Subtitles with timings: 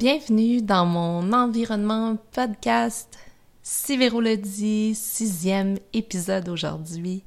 [0.00, 3.18] Bienvenue dans mon environnement podcast.
[3.62, 7.22] Si Véro le dit, sixième épisode aujourd'hui.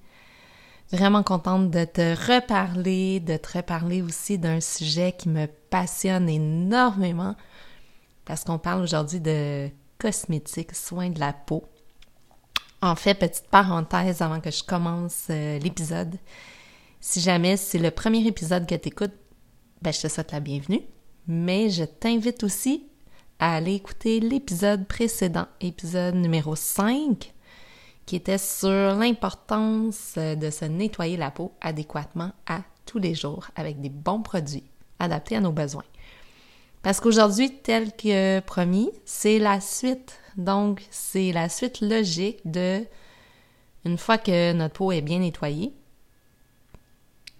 [0.92, 7.36] Vraiment contente de te reparler, de te reparler aussi d'un sujet qui me passionne énormément
[8.26, 9.70] parce qu'on parle aujourd'hui de
[10.00, 11.66] cosmétiques, soins de la peau.
[12.82, 16.16] En fait, petite parenthèse avant que je commence euh, l'épisode.
[17.00, 19.14] Si jamais c'est le premier épisode que tu écoutes,
[19.84, 20.82] ben, je te souhaite la bienvenue
[21.28, 22.88] mais je t'invite aussi
[23.40, 27.34] à aller écouter l'épisode précédent, épisode numéro 5,
[28.06, 33.80] qui était sur l'importance de se nettoyer la peau adéquatement à tous les jours avec
[33.82, 34.64] des bons produits
[35.00, 35.84] adaptés à nos besoins.
[36.82, 40.20] Parce qu'aujourd'hui, tel que promis, c'est la suite.
[40.36, 42.86] Donc, c'est la suite logique de,
[43.86, 45.74] une fois que notre peau est bien nettoyée,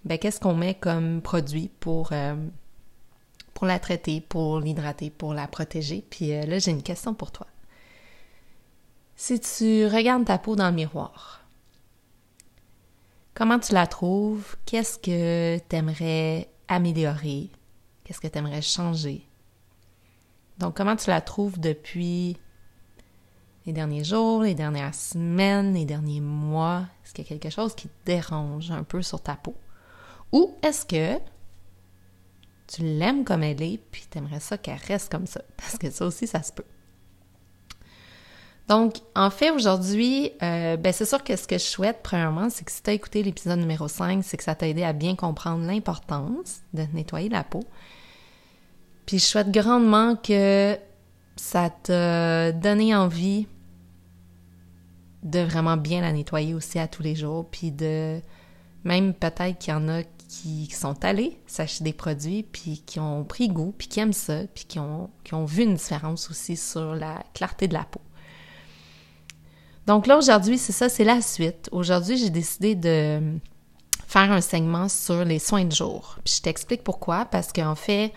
[0.04, 2.34] ben, qu'est-ce qu'on met comme produit pour euh,
[3.54, 6.04] pour la traiter, pour l'hydrater, pour la protéger.
[6.10, 7.46] Puis euh, là, j'ai une question pour toi.
[9.16, 11.40] Si tu regardes ta peau dans le miroir,
[13.32, 14.56] comment tu la trouves?
[14.66, 17.50] Qu'est-ce que tu aimerais améliorer?
[18.02, 19.26] Qu'est-ce que tu aimerais changer?
[20.58, 22.36] Donc, comment tu la trouves depuis
[23.66, 26.86] les derniers jours, les dernières semaines, les derniers mois?
[27.04, 29.54] Est-ce qu'il y a quelque chose qui te dérange un peu sur ta peau?
[30.32, 31.20] Ou est-ce que
[32.66, 35.90] tu l'aimes comme elle est, puis tu aimerais ça qu'elle reste comme ça, parce que
[35.90, 36.64] ça aussi, ça se peut.
[38.68, 42.64] Donc, en fait, aujourd'hui, euh, ben c'est sûr que ce que je souhaite, premièrement, c'est
[42.64, 45.16] que si tu as écouté l'épisode numéro 5, c'est que ça t'a aidé à bien
[45.16, 47.60] comprendre l'importance de nettoyer la peau.
[49.04, 50.78] Puis je souhaite grandement que
[51.36, 53.46] ça t'a donné envie
[55.24, 58.20] de vraiment bien la nettoyer aussi à tous les jours, puis de
[58.84, 60.02] même peut-être qu'il y en a
[60.42, 64.40] qui, sont allés s'acheter des produits, puis qui ont pris goût, puis qui aiment ça,
[64.54, 65.10] puis qui ont,
[65.44, 68.00] vu une différence aussi sur la clarté de la peau.
[69.86, 71.68] Donc là, aujourd'hui, c'est ça, c'est la suite.
[71.70, 73.38] Aujourd'hui, j'ai décidé de
[74.06, 76.18] faire un segment sur les soins de jour.
[76.26, 78.12] Je t'explique pourquoi, parce qu'en fait,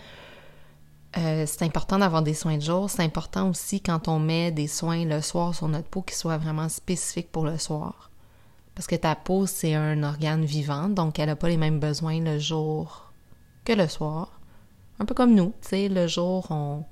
[1.16, 2.88] euh, c'est important d'avoir des soins de jour.
[2.88, 6.38] C'est important aussi quand on met des soins le soir sur notre peau qui soient
[6.38, 8.07] vraiment spécifiques pour le soir.
[8.78, 12.20] Parce que ta peau, c'est un organe vivant, donc elle n'a pas les mêmes besoins
[12.20, 13.12] le jour
[13.64, 14.38] que le soir.
[15.00, 16.84] Un peu comme nous, tu sais, le jour, on,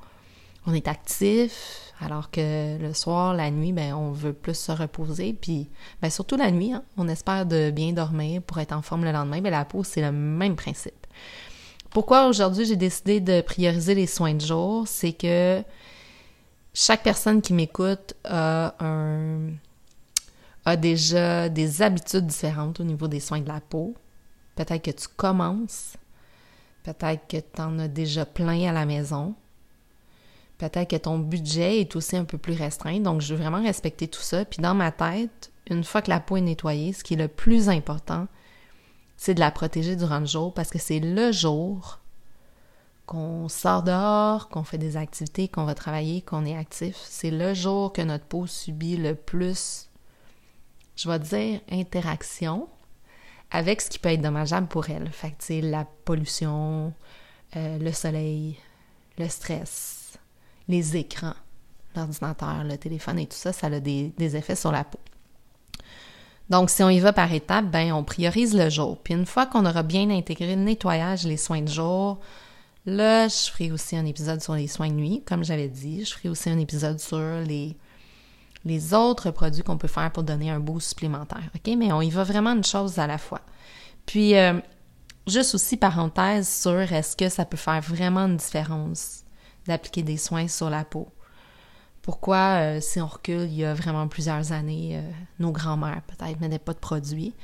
[0.66, 5.32] on est actif, alors que le soir, la nuit, ben, on veut plus se reposer.
[5.32, 5.68] Puis,
[6.02, 9.12] ben, surtout la nuit, hein, on espère de bien dormir pour être en forme le
[9.12, 9.40] lendemain.
[9.40, 11.06] Mais la peau, c'est le même principe.
[11.90, 14.88] Pourquoi aujourd'hui j'ai décidé de prioriser les soins de jour?
[14.88, 15.62] C'est que
[16.74, 19.50] chaque personne qui m'écoute a un,
[20.66, 23.94] a déjà des habitudes différentes au niveau des soins de la peau.
[24.56, 25.96] Peut-être que tu commences.
[26.82, 29.34] Peut-être que tu en as déjà plein à la maison.
[30.58, 32.98] Peut-être que ton budget est aussi un peu plus restreint.
[32.98, 34.44] Donc, je veux vraiment respecter tout ça.
[34.44, 37.28] Puis dans ma tête, une fois que la peau est nettoyée, ce qui est le
[37.28, 38.26] plus important,
[39.16, 42.00] c'est de la protéger durant le jour parce que c'est le jour
[43.06, 46.96] qu'on sort dehors, qu'on fait des activités, qu'on va travailler, qu'on est actif.
[47.04, 49.90] C'est le jour que notre peau subit le plus
[50.96, 52.68] je vais dire interaction
[53.50, 55.08] avec ce qui peut être dommageable pour elle.
[55.12, 56.92] Fait que, la pollution,
[57.56, 58.58] euh, le soleil,
[59.18, 60.18] le stress,
[60.68, 61.34] les écrans,
[61.94, 64.98] l'ordinateur, le téléphone et tout ça, ça a des, effets sur la peau.
[66.48, 68.98] Donc, si on y va par étapes, ben, on priorise le jour.
[69.02, 72.20] Puis une fois qu'on aura bien intégré le nettoyage, les soins de jour,
[72.84, 76.04] là, je ferai aussi un épisode sur les soins de nuit, comme j'avais dit.
[76.04, 77.76] Je ferai aussi un épisode sur les
[78.66, 81.50] les autres produits qu'on peut faire pour donner un boost supplémentaire.
[81.54, 81.72] OK?
[81.78, 83.40] Mais on y va vraiment une chose à la fois.
[84.06, 84.60] Puis, euh,
[85.26, 89.22] juste aussi parenthèse sur est-ce que ça peut faire vraiment une différence
[89.66, 91.08] d'appliquer des soins sur la peau?
[92.02, 96.40] Pourquoi, euh, si on recule il y a vraiment plusieurs années, euh, nos grands-mères peut-être
[96.40, 97.34] mettaient pas de produits,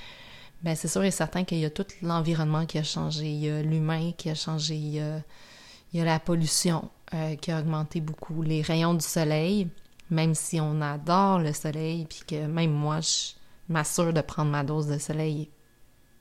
[0.63, 3.51] bien c'est sûr et certain qu'il y a tout l'environnement qui a changé, il y
[3.51, 4.95] a l'humain qui a changé, il
[5.93, 6.91] y a la pollution
[7.41, 9.69] qui a augmenté beaucoup, les rayons du soleil,
[10.13, 13.33] même si on adore le soleil, puis que même moi, je
[13.69, 15.51] m'assure de prendre ma dose de soleil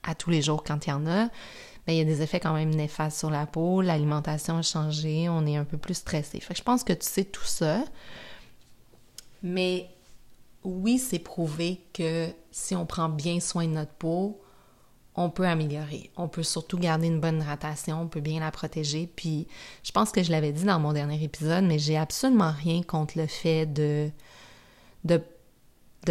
[0.02, 1.28] à tous les jours quand il y en a,
[1.86, 5.28] mais il y a des effets quand même néfastes sur la peau, l'alimentation a changé,
[5.28, 6.40] on est un peu plus stressé.
[6.40, 7.84] Fait que je pense que tu sais tout ça.
[9.42, 9.90] Mais
[10.64, 14.41] oui, c'est prouvé que si on prend bien soin de notre peau,
[15.14, 16.10] on peut améliorer.
[16.16, 19.06] On peut surtout garder une bonne hydratation, on peut bien la protéger.
[19.14, 19.46] Puis,
[19.82, 23.18] je pense que je l'avais dit dans mon dernier épisode, mais j'ai absolument rien contre
[23.18, 24.10] le fait de,
[25.04, 25.20] de,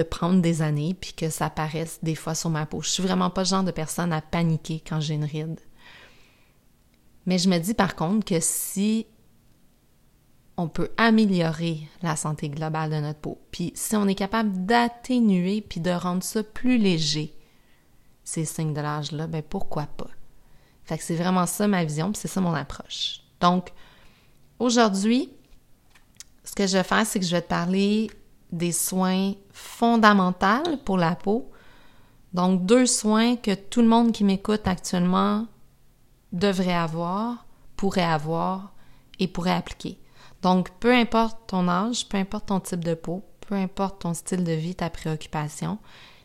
[0.04, 2.82] prendre des années puis que ça apparaisse des fois sur ma peau.
[2.82, 5.60] Je suis vraiment pas le genre de personne à paniquer quand j'ai une ride.
[7.26, 9.06] Mais je me dis par contre que si
[10.58, 13.40] on peut améliorer la santé globale de notre peau.
[13.52, 17.34] Puis si on est capable d'atténuer puis de rendre ça plus léger,
[18.24, 20.10] ces signes de l'âge-là, ben pourquoi pas?
[20.84, 23.22] Fait que c'est vraiment ça ma vision, puis c'est ça mon approche.
[23.40, 23.72] Donc,
[24.60, 25.32] aujourd'hui,
[26.44, 28.10] ce que je vais faire, c'est que je vais te parler
[28.52, 31.52] des soins fondamentaux pour la peau.
[32.34, 35.48] Donc, deux soins que tout le monde qui m'écoute actuellement
[36.32, 37.46] devrait avoir,
[37.76, 38.74] pourrait avoir
[39.20, 40.00] et pourrait appliquer.
[40.42, 44.44] Donc, peu importe ton âge, peu importe ton type de peau, peu importe ton style
[44.44, 45.78] de vie, ta préoccupation,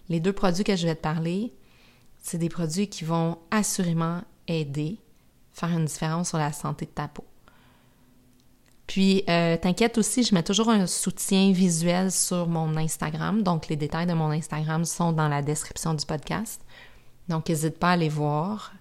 [0.08, 1.52] les deux produits que je vais te parler,
[2.26, 4.98] c'est des produits qui vont assurément aider,
[5.52, 7.24] faire une différence sur la santé de ta peau.
[8.88, 13.44] Puis, euh, t'inquiète aussi, je mets toujours un soutien visuel sur mon Instagram.
[13.44, 16.60] Donc, les détails de mon Instagram sont dans la description du podcast.
[17.28, 18.72] Donc, n'hésite pas à les voir.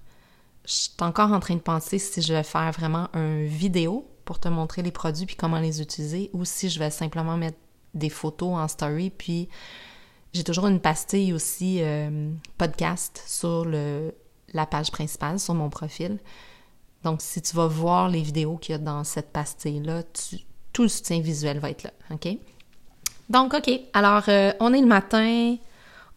[0.65, 4.39] Je suis encore en train de penser si je vais faire vraiment un vidéo pour
[4.39, 7.59] te montrer les produits puis comment les utiliser ou si je vais simplement mettre
[7.94, 9.50] des photos en story puis
[10.35, 14.13] j'ai toujours une pastille aussi euh, podcast sur le,
[14.53, 16.19] la page principale, sur mon profil.
[17.03, 20.03] Donc, si tu vas voir les vidéos qu'il y a dans cette pastille-là,
[20.73, 22.27] tout le soutien visuel va être là, OK?
[23.29, 23.71] Donc, OK.
[23.93, 25.55] Alors, euh, on est le matin,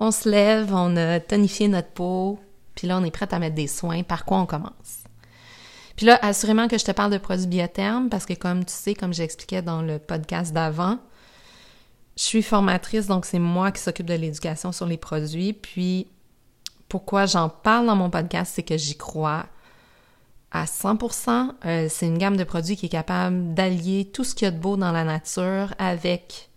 [0.00, 2.40] on se lève, on a tonifié notre peau,
[2.74, 4.02] puis là, on est prêt à mettre des soins.
[4.02, 5.04] Par quoi on commence?
[5.94, 8.94] Puis là, assurément que je te parle de produits biothermes parce que comme tu sais,
[8.94, 10.98] comme j'expliquais dans le podcast d'avant,
[12.18, 15.52] je suis formatrice, donc c'est moi qui s'occupe de l'éducation sur les produits.
[15.52, 16.08] Puis,
[16.88, 19.46] pourquoi j'en parle dans mon podcast, c'est que j'y crois
[20.50, 21.52] à 100%.
[21.64, 24.50] Euh, c'est une gamme de produits qui est capable d'allier tout ce qu'il y a
[24.50, 26.50] de beau dans la nature avec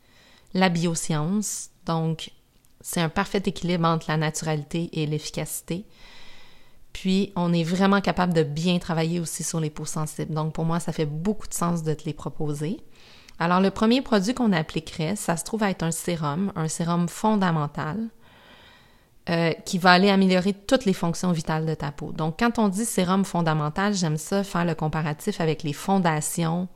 [0.56, 1.70] la bioscience.
[1.86, 2.32] Donc,
[2.80, 5.86] c'est un parfait équilibre entre la naturalité et l'efficacité.
[6.92, 10.34] Puis, on est vraiment capable de bien travailler aussi sur les peaux sensibles.
[10.34, 12.80] Donc, pour moi, ça fait beaucoup de sens de te les proposer.
[13.42, 17.98] Alors, le premier produit qu'on appliquerait, ça se trouve être un sérum, un sérum fondamental,
[19.30, 22.12] euh, qui va aller améliorer toutes les fonctions vitales de ta peau.
[22.12, 26.68] Donc, quand on dit sérum fondamental, j'aime ça faire le comparatif avec les fondations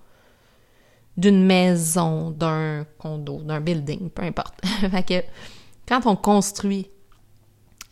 [1.18, 4.60] d'une maison, d'un condo, d'un building, peu importe.
[5.88, 6.90] quand on construit,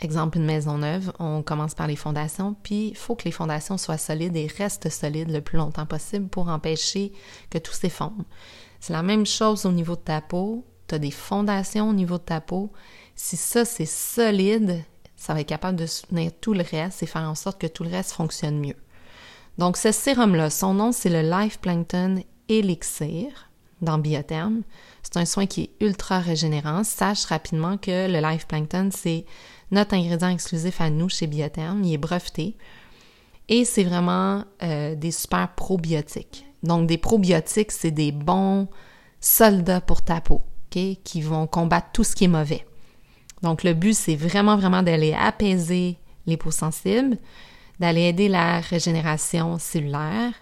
[0.03, 3.77] exemple une maison neuve, on commence par les fondations, puis il faut que les fondations
[3.77, 7.11] soient solides et restent solides le plus longtemps possible pour empêcher
[7.49, 8.23] que tout s'effondre.
[8.79, 10.65] C'est la même chose au niveau de ta peau.
[10.87, 12.71] Tu as des fondations au niveau de ta peau.
[13.15, 14.83] Si ça, c'est solide,
[15.15, 17.83] ça va être capable de soutenir tout le reste et faire en sorte que tout
[17.83, 18.75] le reste fonctionne mieux.
[19.57, 23.49] Donc, ce sérum-là, son nom, c'est le Life Plankton Elixir
[23.81, 24.63] dans Biotherm.
[25.03, 26.83] C'est un soin qui est ultra régénérant.
[26.83, 29.25] Sache rapidement que le Life Plankton, c'est
[29.73, 31.83] notre ingrédient exclusif à nous chez Biotherm.
[31.83, 32.55] Il est breveté.
[33.49, 36.45] Et c'est vraiment euh, des super probiotiques.
[36.63, 38.69] Donc, des probiotiques, c'est des bons
[39.19, 42.65] soldats pour ta peau, qui vont combattre tout ce qui est mauvais.
[43.41, 47.17] Donc, le but, c'est vraiment, vraiment d'aller apaiser les peaux sensibles,
[47.79, 50.33] d'aller aider la régénération cellulaire,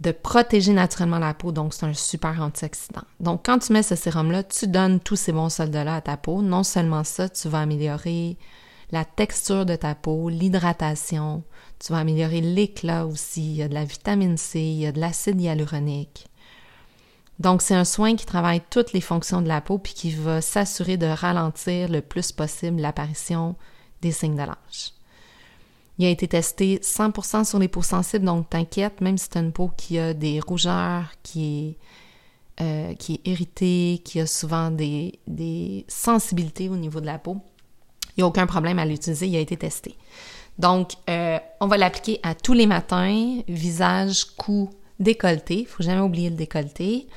[0.00, 3.04] de protéger naturellement la peau, donc c'est un super antioxydant.
[3.20, 6.42] Donc, quand tu mets ce sérum-là, tu donnes tous ces bons soldats-là à ta peau.
[6.42, 8.36] Non seulement ça, tu vas améliorer
[8.90, 11.42] la texture de ta peau, l'hydratation,
[11.78, 14.92] tu vas améliorer l'éclat aussi, il y a de la vitamine C, il y a
[14.92, 16.26] de l'acide hyaluronique.
[17.40, 20.40] Donc, c'est un soin qui travaille toutes les fonctions de la peau puis qui va
[20.40, 23.56] s'assurer de ralentir le plus possible l'apparition
[24.02, 24.92] des signes de l'âge.
[25.98, 29.40] Il a été testé 100% sur les peaux sensibles, donc t'inquiète, même si tu as
[29.40, 31.76] une peau qui a des rougeurs, qui
[32.58, 37.18] est, euh, qui est irritée, qui a souvent des, des sensibilités au niveau de la
[37.18, 37.36] peau,
[38.16, 39.96] il n'y a aucun problème à l'utiliser, il a été testé.
[40.58, 44.70] Donc, euh, on va l'appliquer à tous les matins, visage, cou,
[45.00, 45.60] décolleté.
[45.60, 47.08] Il faut jamais oublier le décolleté.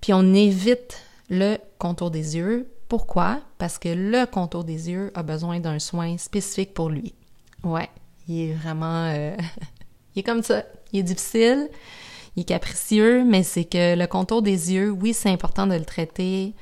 [0.00, 1.00] Puis on évite
[1.30, 2.68] le contour des yeux.
[2.88, 3.40] Pourquoi?
[3.58, 7.14] Parce que le contour des yeux a besoin d'un soin spécifique pour lui.
[7.62, 7.88] Ouais,
[8.28, 9.06] il est vraiment...
[9.06, 9.36] Euh,
[10.14, 10.64] il est comme ça.
[10.92, 11.70] Il est difficile,
[12.36, 15.84] il est capricieux, mais c'est que le contour des yeux, oui, c'est important de le
[15.84, 16.54] traiter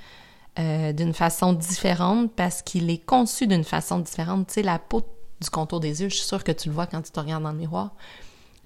[0.58, 4.48] euh, d'une façon différente parce qu'il est conçu d'une façon différente.
[4.48, 5.02] Tu sais, la peau
[5.40, 7.42] du contour des yeux, je suis sûre que tu le vois quand tu te regardes
[7.42, 7.94] dans le miroir.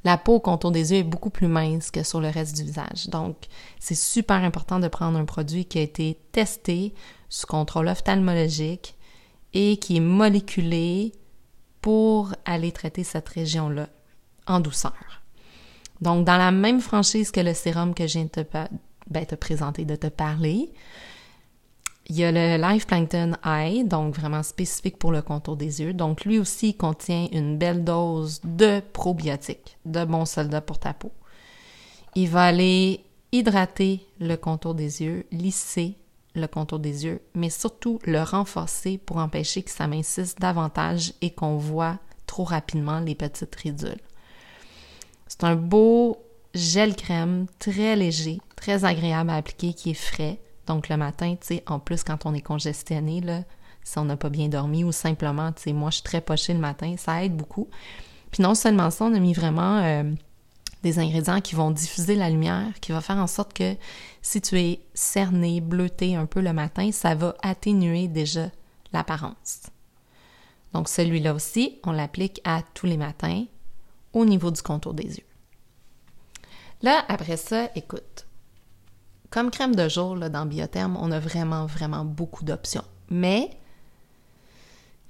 [0.04, 2.62] La peau au contour des yeux est beaucoup plus mince que sur le reste du
[2.62, 3.08] visage.
[3.08, 3.36] Donc,
[3.80, 6.94] c'est super important de prendre un produit qui a été testé
[7.30, 8.96] sous contrôle ophtalmologique
[9.54, 11.12] et qui est moléculé
[11.84, 13.90] pour aller traiter cette région-là
[14.46, 15.20] en douceur.
[16.00, 18.40] Donc, dans la même franchise que le sérum que je viens de te,
[19.06, 20.72] ben, te présenter, de te parler,
[22.06, 25.92] il y a le Life Plankton Eye, donc vraiment spécifique pour le contour des yeux.
[25.92, 31.12] Donc lui aussi contient une belle dose de probiotiques, de bons soldats pour ta peau.
[32.14, 35.98] Il va aller hydrater le contour des yeux, lisser
[36.34, 41.30] le contour des yeux, mais surtout le renforcer pour empêcher que ça mincisse davantage et
[41.30, 44.00] qu'on voit trop rapidement les petites ridules.
[45.28, 46.18] C'est un beau
[46.54, 50.38] gel crème très léger, très agréable à appliquer, qui est frais.
[50.66, 53.42] Donc le matin, tu sais, en plus quand on est congestionné, là,
[53.82, 56.54] si on n'a pas bien dormi ou simplement, tu sais, moi je suis très pochée
[56.54, 57.68] le matin, ça aide beaucoup.
[58.30, 60.04] Puis non seulement ça, on a mis vraiment euh,
[60.84, 63.74] des ingrédients qui vont diffuser la lumière, qui va faire en sorte que
[64.22, 68.50] si tu es cerné, bleuté un peu le matin, ça va atténuer déjà
[68.92, 69.62] l'apparence.
[70.72, 73.44] Donc celui-là aussi, on l'applique à tous les matins
[74.12, 75.26] au niveau du contour des yeux.
[76.82, 78.26] Là, après ça, écoute,
[79.30, 82.84] comme crème de jour là, dans Biotherme, on a vraiment, vraiment beaucoup d'options.
[83.10, 83.50] Mais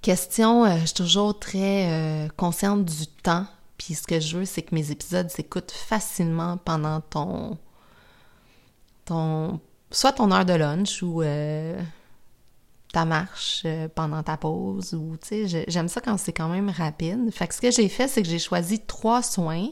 [0.04, 3.46] Question, euh, je suis toujours très euh, consciente du temps.
[3.78, 7.58] Puis ce que je veux, c'est que mes épisodes s'écoutent facilement pendant ton,
[9.04, 11.80] ton, soit ton heure de lunch ou euh,
[12.92, 14.94] ta marche pendant ta pause.
[14.94, 17.30] Ou tu sais, j'aime ça quand c'est quand même rapide.
[17.32, 19.68] Fait que ce que j'ai fait, c'est que j'ai choisi trois soins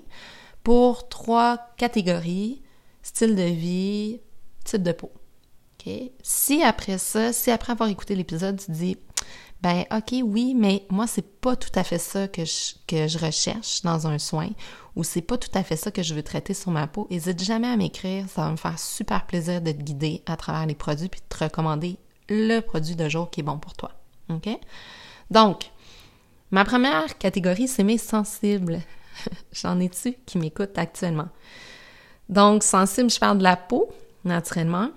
[0.64, 2.62] pour trois catégories
[3.02, 4.20] style de vie,
[4.64, 5.12] type de peau.
[5.86, 5.92] OK?
[6.22, 8.96] Si après ça, si après avoir écouté l'épisode, tu dis
[9.62, 13.18] ben ok oui, mais moi c'est pas tout à fait ça que je, que je
[13.18, 14.50] recherche dans un soin
[14.96, 17.06] ou c'est pas tout à fait ça que je veux traiter sur ma peau.
[17.10, 20.66] Hésite jamais à m'écrire, ça va me faire super plaisir de te guider à travers
[20.66, 21.96] les produits puis de te recommander
[22.28, 23.92] le produit de jour qui est bon pour toi.
[24.28, 24.48] OK?
[25.30, 25.70] Donc,
[26.50, 28.80] ma première catégorie, c'est mes sensibles.
[29.52, 31.28] J'en ai-tu qui m'écoutent actuellement?
[32.28, 33.90] Donc, sensible, je parle de la peau,
[34.24, 34.90] naturellement.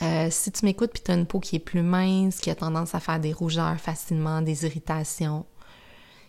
[0.00, 2.54] Euh, si tu m'écoutes puis tu as une peau qui est plus mince, qui a
[2.54, 5.44] tendance à faire des rougeurs facilement, des irritations,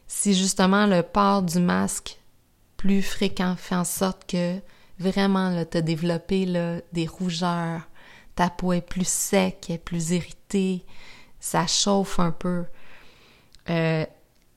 [0.08, 2.20] si justement le port du masque
[2.78, 4.60] plus fréquent fait en sorte que
[4.98, 7.82] vraiment tu as développé là, des rougeurs,
[8.36, 10.86] ta peau est plus sec, est plus irritée,
[11.40, 12.66] ça chauffe un peu.
[13.70, 14.06] Euh,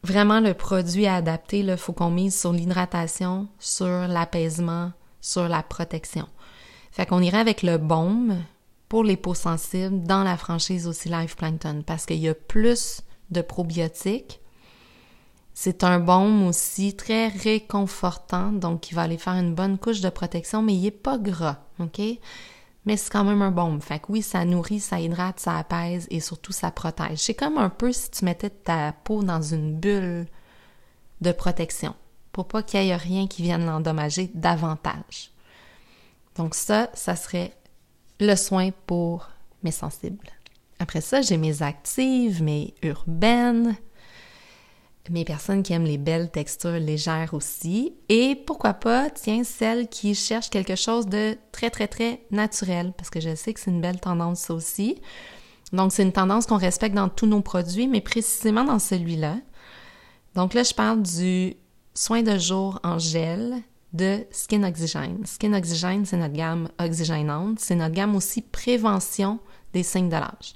[0.02, 5.62] vraiment, le produit à adapter, il faut qu'on mise sur l'hydratation, sur l'apaisement, sur la
[5.62, 6.28] protection.
[6.90, 8.42] Fait qu'on irait avec le baume,
[8.92, 13.00] pour les peaux sensibles dans la franchise aussi Life Plankton parce qu'il y a plus
[13.30, 14.38] de probiotiques.
[15.54, 20.10] C'est un baume aussi très réconfortant, donc il va aller faire une bonne couche de
[20.10, 22.02] protection, mais il n'est pas gras, OK?
[22.84, 23.80] Mais c'est quand même un baume.
[23.80, 27.20] Fait que oui, ça nourrit, ça hydrate, ça apaise et surtout ça protège.
[27.20, 30.26] C'est comme un peu si tu mettais ta peau dans une bulle
[31.22, 31.94] de protection
[32.30, 35.30] pour pas qu'il y ait rien qui vienne l'endommager davantage.
[36.36, 37.54] Donc ça, ça serait
[38.22, 39.28] le soin pour
[39.62, 40.28] mes sensibles.
[40.78, 43.76] Après ça, j'ai mes actives, mes urbaines,
[45.10, 47.94] mes personnes qui aiment les belles textures légères aussi.
[48.08, 53.10] Et pourquoi pas, tiens, celles qui cherchent quelque chose de très, très, très naturel, parce
[53.10, 55.00] que je sais que c'est une belle tendance aussi.
[55.72, 59.36] Donc, c'est une tendance qu'on respecte dans tous nos produits, mais précisément dans celui-là.
[60.34, 61.54] Donc là, je parle du
[61.94, 65.24] soin de jour en gel de Skin Oxygène.
[65.26, 67.60] Skin Oxygène, c'est notre gamme oxygénante.
[67.60, 69.38] C'est notre gamme aussi prévention
[69.72, 70.54] des signes de l'âge.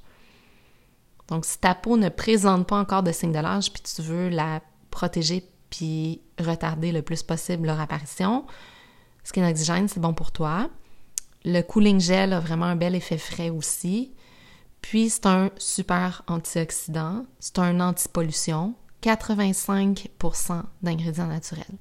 [1.28, 4.28] Donc, si ta peau ne présente pas encore de signes de l'âge, puis tu veux
[4.28, 8.46] la protéger puis retarder le plus possible leur apparition,
[9.24, 10.70] Skin Oxygène, c'est bon pour toi.
[11.44, 14.14] Le Cooling Gel a vraiment un bel effet frais aussi.
[14.80, 17.26] Puis, c'est un super antioxydant.
[17.40, 18.74] C'est un anti-pollution.
[19.02, 21.78] 85% d'ingrédients naturels.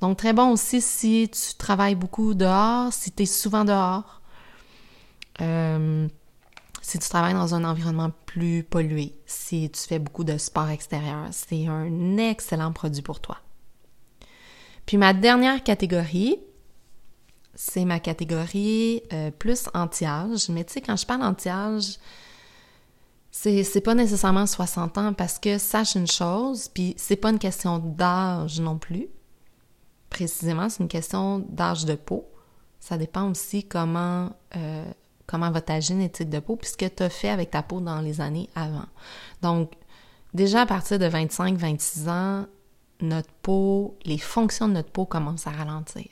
[0.00, 4.20] Donc, très bon aussi si tu travailles beaucoup dehors, si tu es souvent dehors,
[5.40, 6.08] euh,
[6.82, 11.26] si tu travailles dans un environnement plus pollué, si tu fais beaucoup de sport extérieur,
[11.32, 13.38] c'est un excellent produit pour toi.
[14.86, 16.38] Puis ma dernière catégorie,
[17.54, 20.48] c'est ma catégorie euh, plus anti-âge.
[20.48, 21.98] Mais tu sais, quand je parle anti-âge,
[23.32, 27.38] c'est, c'est pas nécessairement 60 ans parce que sache une chose, puis c'est pas une
[27.38, 29.08] question d'âge non plus
[30.10, 32.28] précisément, c'est une question d'âge de peau.
[32.80, 34.84] Ça dépend aussi comment, euh,
[35.26, 37.80] comment va ta génétique de peau, puis ce que tu as fait avec ta peau
[37.80, 38.86] dans les années avant.
[39.42, 39.72] Donc,
[40.34, 42.46] déjà à partir de 25-26 ans,
[43.00, 46.06] notre peau, les fonctions de notre peau commencent à ralentir.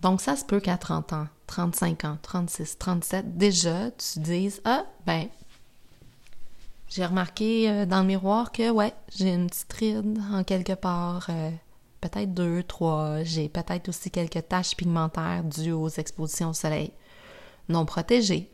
[0.00, 4.84] Donc, ça se peut qu'à 30 ans, 35 ans, 36, 37, déjà, tu dises Ah,
[5.06, 5.28] ben,
[6.88, 11.26] j'ai remarqué euh, dans le miroir que, ouais, j'ai une petite ride en quelque part.
[11.30, 11.50] Euh,
[12.08, 13.22] peut-être deux, trois.
[13.22, 16.92] J'ai peut-être aussi quelques taches pigmentaires dues aux expositions au soleil
[17.68, 18.50] non protégées.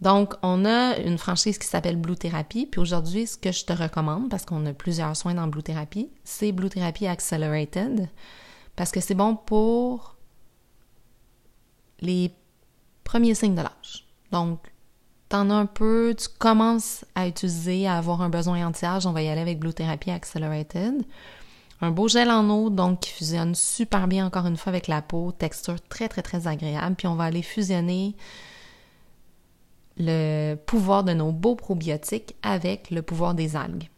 [0.00, 2.66] Donc, on a une franchise qui s'appelle Blue Therapy.
[2.66, 6.10] Puis aujourd'hui, ce que je te recommande, parce qu'on a plusieurs soins dans Blue Therapy,
[6.24, 8.08] c'est Blue Therapy Accelerated.
[8.74, 10.16] Parce que c'est bon pour
[12.00, 12.34] les
[13.04, 14.06] premiers signes de l'âge.
[14.32, 14.60] Donc,
[15.28, 19.22] t'en as un peu, tu commences à utiliser, à avoir un besoin anti-âge, on va
[19.22, 21.04] y aller avec Blue Therapy Accelerated.
[21.82, 25.02] Un beau gel en eau, donc qui fusionne super bien encore une fois avec la
[25.02, 26.96] peau, texture très très très agréable.
[26.96, 28.16] Puis on va aller fusionner
[29.98, 33.88] le pouvoir de nos beaux probiotiques avec le pouvoir des algues,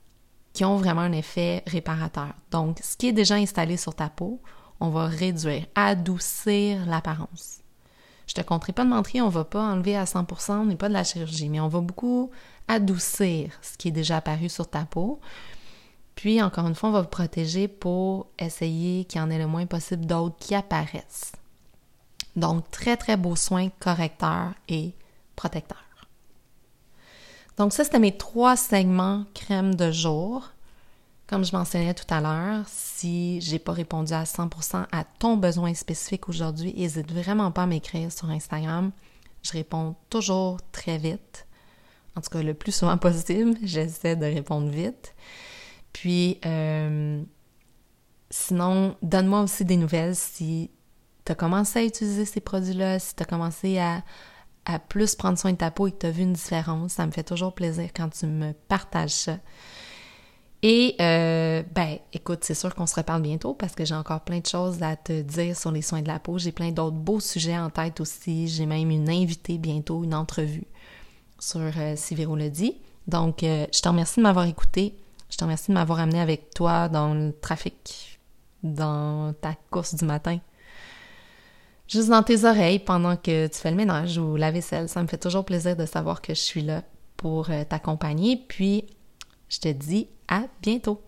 [0.52, 2.35] qui ont vraiment un effet réparateur.
[2.50, 4.40] Donc, ce qui est déjà installé sur ta peau,
[4.80, 7.58] on va réduire, adoucir l'apparence.
[8.28, 10.88] Je te compterai pas de mentir, on va pas enlever à 100%, on n'est pas
[10.88, 12.30] de la chirurgie, mais on va beaucoup
[12.68, 15.18] adoucir ce qui est déjà apparu sur ta peau.
[16.18, 19.46] Puis, encore une fois, on va vous protéger pour essayer qu'il y en ait le
[19.46, 21.30] moins possible d'autres qui apparaissent.
[22.34, 24.94] Donc, très, très beaux soins correcteurs et
[25.37, 25.78] protecteurs.
[27.56, 30.50] Donc, ça, c'était mes trois segments crème de jour.
[31.28, 35.72] Comme je mentionnais tout à l'heure, si j'ai pas répondu à 100% à ton besoin
[35.75, 38.90] spécifique aujourd'hui, n'hésite vraiment pas à m'écrire sur Instagram.
[39.44, 41.46] Je réponds toujours très vite.
[42.16, 45.14] En tout cas, le plus souvent possible, j'essaie de répondre vite.
[45.98, 47.20] Puis, euh,
[48.30, 50.70] sinon, donne-moi aussi des nouvelles si
[51.24, 54.04] tu as commencé à utiliser ces produits-là, si tu as commencé à,
[54.64, 56.92] à, plus prendre soin de ta peau et que tu as vu une différence.
[56.92, 59.38] Ça me fait toujours plaisir quand tu me partages ça.
[60.62, 64.38] Et euh, ben, écoute, c'est sûr qu'on se reparle bientôt parce que j'ai encore plein
[64.38, 66.38] de choses à te dire sur les soins de la peau.
[66.38, 68.46] J'ai plein d'autres beaux sujets en tête aussi.
[68.46, 70.68] J'ai même une invitée bientôt, une entrevue
[71.40, 72.76] sur euh, le dit.
[73.08, 74.94] Donc, euh, je te remercie de m'avoir écouté.
[75.30, 78.18] Je te remercie de m'avoir amené avec toi dans le trafic,
[78.62, 80.38] dans ta course du matin.
[81.87, 84.88] Juste dans tes oreilles pendant que tu fais le ménage ou la vaisselle.
[84.88, 86.82] Ça me fait toujours plaisir de savoir que je suis là
[87.16, 88.37] pour euh, t'accompagner.
[88.49, 88.85] Puis,
[89.49, 91.00] je te dis à bientôt.